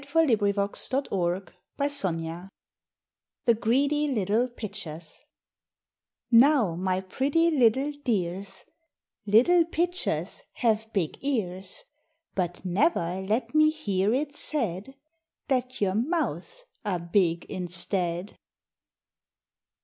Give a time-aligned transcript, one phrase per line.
[0.03, 0.69] [Illustration: A
[1.11, 2.49] Sharp Lover]
[3.45, 5.21] THE GREEDY LITTLE PITCHERS
[6.31, 8.65] "Now, my pretty little dears,
[9.27, 11.83] Little Pitchers have big ears;
[12.33, 14.95] But never let me hear it said
[15.49, 18.39] That your mouths are big instead."